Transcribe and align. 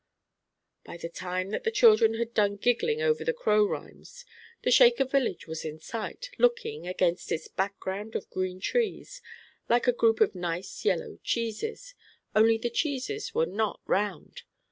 By 0.83 0.97
the 0.97 1.09
time 1.09 1.51
that 1.51 1.63
the 1.63 1.69
children 1.69 2.15
had 2.15 2.33
done 2.33 2.55
giggling 2.55 3.03
over 3.03 3.23
the 3.23 3.35
crow 3.35 3.63
rhymes, 3.63 4.25
the 4.63 4.71
Shaker 4.71 5.05
village 5.05 5.45
was 5.45 5.63
in 5.63 5.77
sight, 5.77 6.31
looking, 6.39 6.87
against 6.87 7.31
its 7.31 7.47
back 7.47 7.79
ground 7.79 8.15
of 8.15 8.27
green 8.31 8.59
trees, 8.59 9.21
like 9.69 9.85
a 9.85 9.93
group 9.93 10.19
of 10.19 10.33
nice 10.33 10.83
yellow 10.83 11.19
cheeses, 11.23 11.93
only 12.35 12.57
the 12.57 12.71
cheeses 12.71 13.35
were 13.35 13.45
not 13.45 13.79
round. 13.85 14.41